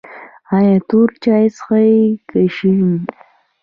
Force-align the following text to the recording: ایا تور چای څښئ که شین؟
ایا 0.55 0.75
تور 0.87 1.09
چای 1.23 1.45
څښئ 1.55 1.97
که 2.29 2.41
شین؟ 2.55 2.91